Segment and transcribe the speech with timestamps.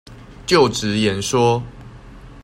[0.47, 1.61] 就職演說